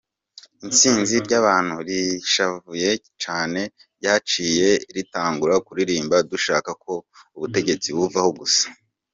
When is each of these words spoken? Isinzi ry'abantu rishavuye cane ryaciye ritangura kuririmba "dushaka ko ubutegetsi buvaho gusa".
Isinzi 0.71 1.15
ry'abantu 1.25 1.75
rishavuye 1.87 2.89
cane 3.23 3.61
ryaciye 3.99 4.69
ritangura 4.95 5.55
kuririmba 5.65 6.15
"dushaka 6.31 6.71
ko 6.83 6.93
ubutegetsi 7.35 7.89
buvaho 7.97 8.31
gusa". 8.39 8.65